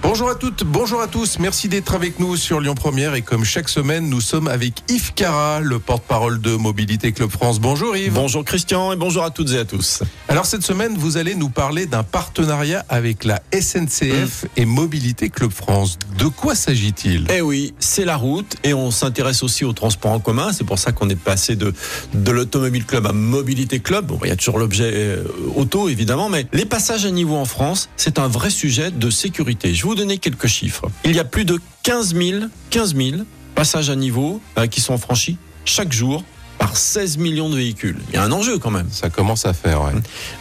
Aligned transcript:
Bonjour 0.00 0.30
à 0.30 0.36
toutes, 0.36 0.62
bonjour 0.64 1.00
à 1.00 1.08
tous. 1.08 1.38
Merci 1.40 1.68
d'être 1.68 1.94
avec 1.94 2.20
nous 2.20 2.36
sur 2.36 2.60
Lyon 2.60 2.74
Première 2.74 3.14
et 3.14 3.22
comme 3.22 3.44
chaque 3.44 3.68
semaine, 3.68 4.08
nous 4.08 4.20
sommes 4.20 4.46
avec 4.46 4.74
Yves 4.88 5.12
Cara, 5.14 5.60
le 5.60 5.80
porte-parole 5.80 6.40
de 6.40 6.54
Mobilité 6.54 7.12
Club 7.12 7.30
France. 7.30 7.58
Bonjour 7.58 7.96
Yves. 7.96 8.12
Bonjour 8.12 8.44
Christian 8.44 8.92
et 8.92 8.96
bonjour 8.96 9.24
à 9.24 9.30
toutes 9.30 9.50
et 9.50 9.58
à 9.58 9.64
tous. 9.64 10.04
Alors 10.28 10.46
cette 10.46 10.62
semaine, 10.62 10.96
vous 10.96 11.16
allez 11.16 11.34
nous 11.34 11.48
parler 11.48 11.86
d'un 11.86 12.04
partenariat 12.04 12.86
avec 12.88 13.24
la 13.24 13.42
SNCF 13.52 14.46
et 14.56 14.64
Mobilité 14.64 15.30
Club 15.30 15.50
France. 15.50 15.98
De 16.16 16.26
quoi 16.26 16.54
s'agit-il? 16.54 17.26
Eh 17.34 17.40
oui, 17.40 17.74
c'est 17.80 18.04
la 18.04 18.16
route 18.16 18.56
et 18.62 18.74
on 18.74 18.92
s'intéresse 18.92 19.42
aussi 19.42 19.64
au 19.64 19.72
transport 19.72 20.12
en 20.12 20.20
commun. 20.20 20.52
C'est 20.52 20.64
pour 20.64 20.78
ça 20.78 20.92
qu'on 20.92 21.08
est 21.10 21.20
passé 21.20 21.56
de, 21.56 21.74
de 22.14 22.30
l'Automobile 22.30 22.86
Club 22.86 23.06
à 23.06 23.12
Mobilité 23.12 23.80
Club. 23.80 24.06
Bon, 24.06 24.18
il 24.22 24.28
y 24.28 24.32
a 24.32 24.36
toujours 24.36 24.58
l'objet 24.58 24.92
euh, 24.94 25.24
auto 25.56 25.88
évidemment, 25.88 26.28
mais 26.28 26.46
les 26.52 26.66
passages 26.66 27.04
à 27.04 27.10
niveau 27.10 27.34
en 27.36 27.46
France, 27.46 27.88
c'est 27.96 28.20
un 28.20 28.28
vrai 28.28 28.50
sujet 28.50 28.92
de 28.92 29.10
sécurité. 29.10 29.74
Je 29.74 29.87
vais 29.88 29.94
vous 29.94 30.00
donner 30.00 30.18
quelques 30.18 30.46
chiffres. 30.46 30.86
Il 31.04 31.16
y 31.16 31.18
a 31.18 31.24
plus 31.24 31.44
de 31.44 31.58
15 31.82 32.14
000, 32.14 32.44
15 32.70 32.94
000 32.94 33.22
passages 33.54 33.88
à 33.90 33.96
niveau 33.96 34.40
euh, 34.58 34.66
qui 34.66 34.80
sont 34.80 34.98
franchis 34.98 35.38
chaque 35.64 35.92
jour 35.92 36.24
par 36.58 36.76
16 36.76 37.18
millions 37.18 37.48
de 37.48 37.56
véhicules. 37.56 37.96
Il 38.08 38.16
y 38.16 38.18
a 38.18 38.22
un 38.22 38.32
enjeu 38.32 38.58
quand 38.58 38.70
même. 38.70 38.88
Ça 38.90 39.10
commence 39.10 39.46
à 39.46 39.52
faire, 39.52 39.80
ouais. 39.82 39.92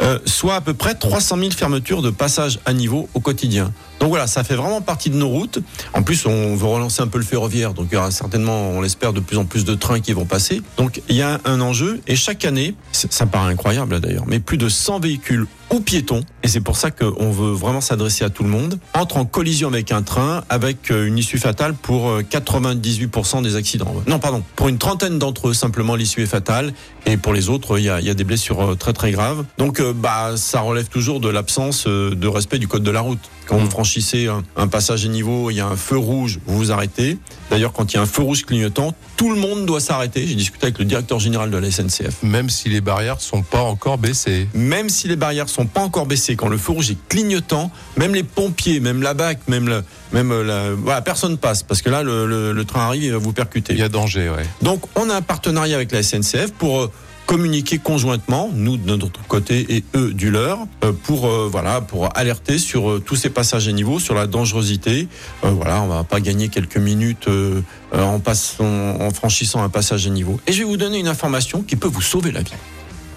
Euh, 0.01 0.19
soit 0.25 0.55
à 0.55 0.61
peu 0.61 0.73
près 0.73 0.95
300 0.95 1.37
000 1.37 1.51
fermetures 1.51 2.01
de 2.01 2.09
passages 2.09 2.59
à 2.65 2.73
niveau 2.73 3.07
au 3.13 3.19
quotidien. 3.19 3.71
Donc 3.99 4.09
voilà, 4.09 4.27
ça 4.27 4.43
fait 4.43 4.55
vraiment 4.55 4.81
partie 4.81 5.09
de 5.09 5.15
nos 5.15 5.29
routes. 5.29 5.59
En 5.93 6.03
plus, 6.03 6.25
on 6.25 6.55
veut 6.55 6.67
relancer 6.67 7.01
un 7.01 7.07
peu 7.07 7.19
le 7.19 7.23
ferroviaire, 7.23 7.73
donc 7.73 7.87
il 7.91 7.95
y 7.95 7.97
aura 7.97 8.11
certainement, 8.11 8.71
on 8.71 8.81
l'espère, 8.81 9.13
de 9.13 9.19
plus 9.19 9.37
en 9.37 9.45
plus 9.45 9.63
de 9.63 9.75
trains 9.75 9.99
qui 9.99 10.13
vont 10.13 10.25
passer. 10.25 10.61
Donc 10.77 11.01
il 11.07 11.15
y 11.15 11.21
a 11.21 11.39
un 11.45 11.61
enjeu, 11.61 12.01
et 12.07 12.15
chaque 12.15 12.45
année, 12.45 12.75
ça 12.91 13.25
paraît 13.25 13.51
incroyable 13.51 13.99
d'ailleurs, 13.99 14.25
mais 14.27 14.39
plus 14.39 14.57
de 14.57 14.69
100 14.69 14.99
véhicules 14.99 15.47
ou 15.71 15.79
piétons, 15.79 16.21
et 16.43 16.47
c'est 16.47 16.61
pour 16.61 16.77
ça 16.77 16.91
qu'on 16.91 17.31
veut 17.31 17.51
vraiment 17.51 17.81
s'adresser 17.81 18.23
à 18.23 18.29
tout 18.29 18.43
le 18.43 18.49
monde, 18.49 18.79
entrent 18.93 19.17
en 19.17 19.25
collision 19.25 19.67
avec 19.67 19.91
un 19.91 20.01
train, 20.01 20.43
avec 20.49 20.91
euh, 20.91 21.07
une 21.07 21.17
issue 21.17 21.37
fatale 21.37 21.73
pour 21.73 22.09
euh, 22.09 22.21
98% 22.21 23.41
des 23.43 23.55
accidents. 23.55 23.93
Non, 24.07 24.19
pardon, 24.19 24.43
pour 24.55 24.69
une 24.69 24.77
trentaine 24.77 25.19
d'entre 25.19 25.49
eux, 25.49 25.53
simplement 25.53 25.95
l'issue 25.95 26.21
est 26.21 26.27
fatale, 26.27 26.73
et 27.07 27.15
pour 27.15 27.33
les 27.33 27.47
autres, 27.47 27.79
il 27.79 27.85
y 27.85 27.89
a, 27.89 28.01
il 28.01 28.05
y 28.05 28.09
a 28.09 28.13
des 28.13 28.25
blessures 28.25 28.71
euh, 28.71 28.75
très 28.75 28.91
très 28.91 29.11
graves. 29.11 29.45
Donc, 29.57 29.79
euh, 29.79 29.93
bah, 29.93 30.33
ça 30.35 30.59
relève 30.59 30.89
toujours 30.89 31.21
de 31.21 31.29
l'absence 31.29 31.85
euh, 31.87 32.13
de 32.13 32.27
respect 32.27 32.59
du 32.59 32.67
code 32.67 32.83
de 32.83 32.91
la 32.91 32.99
route. 32.99 33.19
Quand 33.45 33.57
vous 33.57 33.69
franchissez 33.69 34.27
un, 34.27 34.43
un 34.57 34.67
passage 34.67 35.05
à 35.05 35.07
niveau, 35.07 35.49
il 35.49 35.55
y 35.55 35.61
a 35.61 35.67
un 35.67 35.77
feu 35.77 35.97
rouge, 35.97 36.39
vous 36.45 36.57
vous 36.57 36.71
arrêtez. 36.73 37.17
D'ailleurs, 37.49 37.71
quand 37.71 37.93
il 37.93 37.95
y 37.95 37.99
a 37.99 38.01
un 38.01 38.05
feu 38.05 38.23
rouge 38.23 38.43
clignotant, 38.45 38.93
tout 39.15 39.31
le 39.31 39.39
monde 39.39 39.65
doit 39.65 39.79
s'arrêter. 39.79 40.27
J'ai 40.27 40.35
discuté 40.35 40.65
avec 40.65 40.79
le 40.79 40.83
directeur 40.83 41.19
général 41.19 41.49
de 41.49 41.55
la 41.55 41.71
SNCF. 41.71 42.23
Même 42.23 42.49
si 42.49 42.67
les 42.67 42.81
barrières 42.81 43.21
sont 43.21 43.41
pas 43.41 43.61
encore 43.61 43.97
baissées. 43.97 44.49
Même 44.53 44.89
si 44.89 45.07
les 45.07 45.15
barrières 45.15 45.47
sont 45.47 45.56
pas 45.65 45.81
encore 45.81 46.05
baissées, 46.05 46.35
quand 46.35 46.47
le 46.49 46.57
feu 46.57 46.73
rouge 46.73 46.91
est 46.91 46.97
clignotant, 47.09 47.71
même 47.97 48.13
les 48.13 48.23
pompiers, 48.23 48.79
même 48.79 49.01
la 49.01 49.13
BAC, 49.13 49.39
même 49.47 49.67
le, 49.67 49.83
même 50.13 50.31
euh, 50.31 50.43
la, 50.43 50.73
voilà, 50.75 51.01
personne 51.01 51.37
passe 51.37 51.63
parce 51.63 51.81
que 51.81 51.89
là, 51.89 52.03
le, 52.03 52.25
le- 52.27 52.53
le 52.53 52.65
train 52.65 52.81
arrive, 52.81 53.03
il 53.03 53.11
va 53.11 53.17
vous 53.17 53.33
percuter. 53.33 53.73
Il 53.73 53.79
y 53.79 53.83
a 53.83 53.89
danger, 53.89 54.29
ouais. 54.29 54.45
Donc, 54.61 54.83
on 54.95 55.09
a 55.09 55.15
un 55.15 55.21
partenariat 55.21 55.75
avec 55.75 55.91
la 55.91 56.03
SNCF 56.03 56.51
pour 56.57 56.79
euh, 56.81 56.91
communiquer 57.25 57.77
conjointement, 57.77 58.49
nous 58.53 58.77
de 58.77 58.95
notre 58.95 59.21
côté 59.27 59.65
et 59.75 59.83
eux 59.95 60.13
du 60.13 60.31
leur, 60.31 60.59
euh, 60.85 60.93
pour 60.93 61.27
euh, 61.27 61.49
voilà, 61.51 61.81
pour 61.81 62.09
alerter 62.17 62.57
sur 62.57 62.89
euh, 62.89 62.99
tous 63.05 63.17
ces 63.17 63.29
passages 63.29 63.67
à 63.67 63.73
niveau, 63.73 63.99
sur 63.99 64.13
la 64.13 64.27
dangerosité. 64.27 65.09
Euh, 65.43 65.49
voilà, 65.49 65.81
on 65.81 65.87
va 65.87 66.05
pas 66.05 66.21
gagner 66.21 66.47
quelques 66.47 66.77
minutes 66.77 67.27
euh, 67.27 67.61
euh, 67.93 68.01
en 68.01 68.19
passant, 68.19 68.63
en 68.65 69.09
franchissant 69.11 69.61
un 69.61 69.67
passage 69.69 70.07
à 70.07 70.09
niveau. 70.09 70.39
Et 70.47 70.53
je 70.53 70.59
vais 70.59 70.63
vous 70.63 70.77
donner 70.77 70.99
une 70.99 71.09
information 71.09 71.63
qui 71.63 71.75
peut 71.75 71.89
vous 71.89 72.01
sauver 72.01 72.31
la 72.31 72.43
vie. 72.43 72.53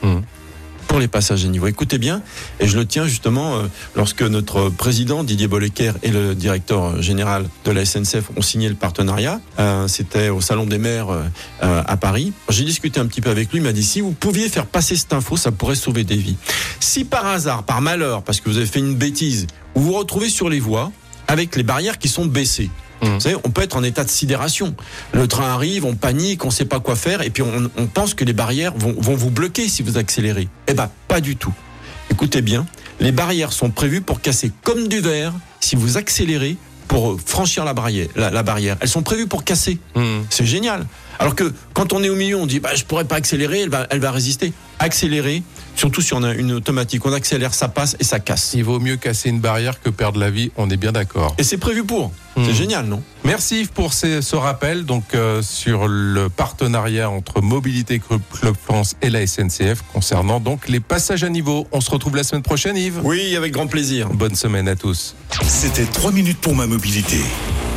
Mhm. 0.03 0.23
Pour 0.91 0.99
les 0.99 1.07
passages 1.07 1.45
à 1.45 1.49
niveau. 1.49 1.69
Écoutez 1.69 1.99
bien, 1.99 2.21
et 2.59 2.67
je 2.67 2.77
le 2.77 2.85
tiens 2.85 3.07
justement 3.07 3.55
euh, 3.55 3.67
lorsque 3.95 4.23
notre 4.23 4.71
président 4.71 5.23
Didier 5.23 5.47
Bollecker 5.47 5.93
et 6.03 6.09
le 6.09 6.35
directeur 6.35 7.01
général 7.01 7.49
de 7.65 7.71
la 7.71 7.85
SNCF 7.85 8.31
ont 8.37 8.43
signé 8.43 8.69
le 8.69 8.75
partenariat. 8.75 9.41
Euh, 9.61 9.87
C'était 9.87 10.31
au 10.31 10.41
Salon 10.41 10.67
des 10.67 10.79
maires 10.79 11.11
euh, 11.11 11.23
euh, 11.63 11.83
à 11.87 11.97
Paris. 11.97 12.33
J'ai 12.49 12.65
discuté 12.65 12.99
un 12.99 13.07
petit 13.07 13.21
peu 13.21 13.31
avec 13.31 13.53
lui, 13.53 13.59
il 13.61 13.63
m'a 13.63 13.71
dit 13.73 13.85
si 13.85 14.01
vous 14.01 14.11
pouviez 14.11 14.49
faire 14.49 14.67
passer 14.67 14.97
cette 14.97 15.13
info, 15.13 15.37
ça 15.37 15.53
pourrait 15.53 15.77
sauver 15.77 16.03
des 16.03 16.17
vies. 16.17 16.37
Si 16.81 17.05
par 17.05 17.25
hasard, 17.25 17.63
par 17.63 17.81
malheur, 17.81 18.25
parce 18.25 18.41
que 18.41 18.51
vous 18.51 18.57
avez 18.57 18.67
fait 18.67 18.81
une 18.81 18.97
bêtise, 18.97 19.47
vous 19.77 19.85
vous 19.85 19.93
retrouvez 19.93 20.29
sur 20.29 20.49
les 20.49 20.59
voies 20.59 20.91
avec 21.29 21.55
les 21.55 21.63
barrières 21.63 21.99
qui 21.99 22.09
sont 22.09 22.27
baissées. 22.27 22.69
Mhm. 23.03 23.15
Vous 23.15 23.21
savez, 23.21 23.37
on 23.45 23.51
peut 23.51 23.63
être 23.63 23.77
en 23.77 23.83
état 23.83 24.05
de 24.05 24.11
sidération. 24.11 24.75
Le 25.13 25.27
train 25.27 25.49
arrive, 25.53 25.85
on 25.85 25.95
panique, 25.95 26.45
on 26.45 26.51
sait 26.51 26.65
pas 26.65 26.81
quoi 26.81 26.97
faire, 26.97 27.23
et 27.23 27.31
puis 27.31 27.43
on, 27.43 27.71
on 27.77 27.87
pense 27.87 28.15
que 28.15 28.25
les 28.25 28.33
barrières 28.33 28.73
vont, 28.77 28.95
vont 28.99 29.15
vous 29.15 29.31
bloquer 29.31 29.69
si 29.69 29.83
vous 29.83 29.99
accélérez. 29.99 30.49
Eh 30.67 30.75
ben, 30.75 30.91
pas 31.09 31.21
du 31.21 31.37
tout. 31.37 31.53
Écoutez 32.11 32.43
bien, 32.43 32.67
les 32.99 33.13
barrières 33.13 33.53
sont 33.53 33.71
prévues 33.71 34.01
pour 34.01 34.21
casser 34.21 34.53
comme 34.63 34.89
du 34.89 35.01
verre 35.01 35.33
si 35.61 35.77
vous 35.77 35.97
accélérez 35.97 36.57
pour 36.89 37.21
franchir 37.25 37.65
la 37.65 37.73
barrière. 37.73 38.09
La, 38.17 38.31
la 38.31 38.43
barrière. 38.43 38.77
Elles 38.81 38.89
sont 38.89 39.03
prévues 39.03 39.29
pour 39.29 39.45
casser. 39.45 39.79
Hmm. 39.95 40.23
C'est 40.29 40.45
génial. 40.45 40.87
Alors 41.21 41.35
que 41.37 41.53
quand 41.75 41.93
on 41.93 42.03
est 42.03 42.09
au 42.09 42.17
milieu, 42.17 42.37
on 42.37 42.47
dit 42.47 42.59
bah 42.61 42.75
je 42.75 42.85
pourrais 42.85 43.05
pas 43.05 43.17
accélérer, 43.17 43.61
elle 43.61 43.69
va, 43.69 43.87
elle 43.91 44.01
va 44.01 44.11
résister. 44.11 44.53
Accélérer, 44.79 45.43
surtout 45.77 46.01
si 46.01 46.15
on 46.15 46.23
a 46.23 46.33
une 46.33 46.53
automatique, 46.53 47.05
on 47.05 47.13
accélère, 47.13 47.53
ça 47.53 47.69
passe 47.69 47.95
et 48.01 48.05
ça 48.05 48.19
casse. 48.19 48.53
Il 48.55 48.65
vaut 48.65 48.81
mieux 48.81 48.97
casser 48.97 49.29
une 49.29 49.41
barrière 49.41 49.83
que 49.83 49.91
perdre 49.91 50.19
la 50.19 50.31
vie, 50.31 50.51
on 50.57 50.71
est 50.71 50.79
bien 50.79 50.93
d'accord. 50.93 51.35
Et 51.37 51.43
c'est 51.45 51.59
prévu 51.59 51.85
pour. 51.85 52.11
C'est 52.37 52.43
Hmm. 52.53 52.55
génial, 52.55 52.87
non? 52.87 53.03
Merci 53.25 53.61
Yves 53.61 53.69
pour 53.73 53.93
ces- 53.93 54.23
ce 54.23 54.35
rappel 54.37 54.85
donc 54.87 55.15
euh, 55.15 55.43
sur 55.43 55.89
le 55.89 56.31
partenariat 56.31 57.11
entre 57.11 57.43
Mobilité 57.43 57.99
Club 57.99 58.23
Club 58.33 58.55
France 58.57 58.95
et 59.03 59.11
la 59.11 59.21
SNCF 59.27 59.83
concernant 59.93 60.41
donc 60.41 60.69
les 60.69 60.81
passages 60.81 61.23
à 61.25 61.29
niveau. 61.29 61.67
On 61.73 61.83
se 61.83 61.91
retrouve 61.91 62.17
la 62.17 62.23
semaine 62.23 62.43
prochaine 62.43 62.77
Yves? 62.79 63.01
Oui, 63.05 63.37
avec 63.37 63.53
grand 63.53 63.67
plaisir. 63.67 64.09
Bonne 64.09 64.37
semaine 64.37 64.69
à 64.69 64.77
tous. 64.77 65.15
C'était 65.43 65.85
3 65.85 66.13
minutes 66.13 66.39
pour 66.41 66.55
ma 66.55 66.67
mobilité 66.67 67.19